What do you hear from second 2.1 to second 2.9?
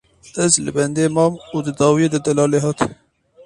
de Delalê hat.